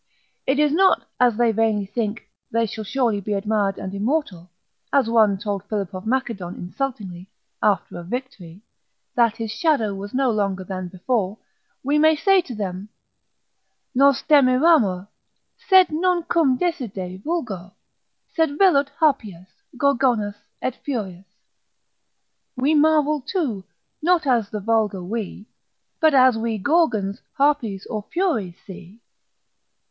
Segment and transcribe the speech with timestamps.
[0.47, 4.49] It is not as they vainly think, they shall surely be admired and immortal,
[4.91, 7.29] as one told Philip of Macedon insultingly,
[7.61, 8.63] after a victory,
[9.13, 11.37] that his shadow was no longer than before,
[11.83, 12.89] we may say to them,
[13.93, 15.07] Nos demiramur,
[15.69, 17.75] sed non cum deside vulgo,
[18.33, 20.33] Sed velut Harpyas, Gorgonas,
[20.63, 21.25] et Furias.
[22.57, 23.65] We marvel too,
[24.01, 25.45] not as the vulgar we,
[25.99, 28.99] But as we Gorgons, Harpies, or Furies see.